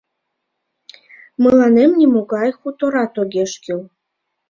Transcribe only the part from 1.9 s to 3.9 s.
нимогай хуторат огеш кӱл.